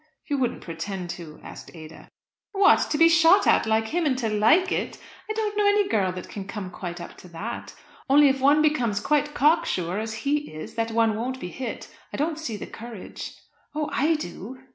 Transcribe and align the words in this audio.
"You 0.25 0.39
wouldn't 0.39 0.63
pretend 0.63 1.11
to?" 1.11 1.39
asked 1.43 1.69
Ada. 1.75 2.09
"What! 2.53 2.87
to 2.89 2.97
be 2.97 3.07
shot 3.07 3.45
at 3.45 3.67
like 3.67 3.89
him, 3.89 4.07
and 4.07 4.17
to 4.17 4.29
like 4.29 4.71
it. 4.71 4.97
I 5.29 5.33
don't 5.33 5.55
know 5.55 5.67
any 5.67 5.87
girl 5.89 6.11
that 6.13 6.27
can 6.27 6.45
come 6.47 6.71
quite 6.71 6.99
up 6.99 7.17
to 7.17 7.27
that. 7.27 7.75
Only 8.09 8.27
if 8.27 8.39
one 8.41 8.63
becomes 8.63 8.99
quite 8.99 9.35
cock 9.35 9.63
sure, 9.67 9.99
as 9.99 10.15
he 10.25 10.51
is, 10.55 10.73
that 10.73 10.89
one 10.89 11.15
won't 11.15 11.39
be 11.39 11.49
hit, 11.49 11.87
I 12.11 12.17
don't 12.17 12.39
see 12.39 12.57
the 12.57 12.65
courage." 12.65 13.35
"Oh, 13.75 13.91
I 13.93 14.15
do!" 14.15 14.57